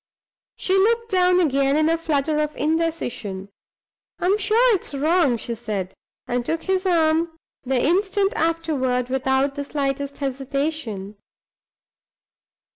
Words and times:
She 0.55 0.73
looked 0.73 1.11
down 1.11 1.39
again 1.39 1.77
in 1.77 1.87
a 1.87 1.95
flutter 1.95 2.39
of 2.39 2.55
indecision. 2.55 3.49
"I'm 4.17 4.35
sure 4.39 4.73
it's 4.75 4.95
wrong," 4.95 5.37
she 5.37 5.53
said, 5.53 5.93
and 6.25 6.43
took 6.43 6.63
his 6.63 6.87
arm 6.87 7.37
the 7.65 7.79
instant 7.79 8.33
afterward 8.35 9.09
without 9.09 9.53
the 9.53 9.63
slightest 9.63 10.17
hesitation. 10.17 11.17